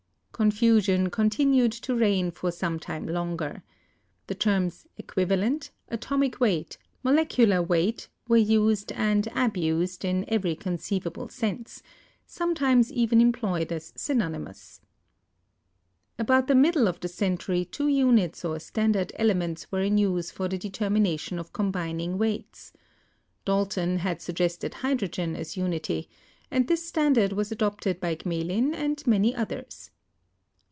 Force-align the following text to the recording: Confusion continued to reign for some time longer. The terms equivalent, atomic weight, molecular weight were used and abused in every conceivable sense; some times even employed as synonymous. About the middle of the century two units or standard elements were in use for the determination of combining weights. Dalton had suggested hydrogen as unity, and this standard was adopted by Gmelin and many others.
Confusion 0.33 1.11
continued 1.11 1.71
to 1.71 1.93
reign 1.93 2.31
for 2.31 2.51
some 2.51 2.79
time 2.79 3.05
longer. 3.05 3.61
The 4.25 4.33
terms 4.33 4.87
equivalent, 4.97 5.69
atomic 5.89 6.39
weight, 6.39 6.79
molecular 7.03 7.61
weight 7.61 8.09
were 8.27 8.37
used 8.37 8.91
and 8.93 9.27
abused 9.35 10.03
in 10.03 10.25
every 10.27 10.55
conceivable 10.55 11.29
sense; 11.29 11.83
some 12.25 12.55
times 12.55 12.91
even 12.91 13.21
employed 13.21 13.71
as 13.71 13.93
synonymous. 13.95 14.81
About 16.17 16.47
the 16.47 16.55
middle 16.55 16.87
of 16.87 16.99
the 17.01 17.07
century 17.07 17.63
two 17.63 17.87
units 17.87 18.43
or 18.43 18.57
standard 18.59 19.13
elements 19.17 19.71
were 19.71 19.81
in 19.81 19.99
use 19.99 20.31
for 20.31 20.47
the 20.47 20.57
determination 20.57 21.37
of 21.37 21.53
combining 21.53 22.17
weights. 22.17 22.73
Dalton 23.45 23.99
had 23.99 24.23
suggested 24.23 24.73
hydrogen 24.73 25.35
as 25.35 25.55
unity, 25.55 26.09
and 26.49 26.67
this 26.67 26.83
standard 26.83 27.31
was 27.31 27.51
adopted 27.51 27.99
by 27.99 28.15
Gmelin 28.15 28.73
and 28.73 29.05
many 29.05 29.35
others. 29.35 29.91